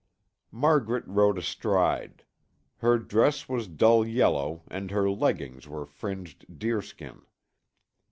Margaret 0.51 1.03
rode 1.05 1.37
astride. 1.37 2.23
Her 2.77 2.97
dress 2.97 3.47
was 3.47 3.67
dull 3.67 4.03
yellow 4.03 4.63
and 4.67 4.89
her 4.89 5.07
leggings 5.11 5.67
were 5.67 5.85
fringed 5.85 6.57
deerskin. 6.57 7.21